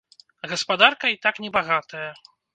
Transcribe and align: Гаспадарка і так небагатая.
Гаспадарка 0.53 1.13
і 1.13 1.21
так 1.27 1.35
небагатая. 1.45 2.09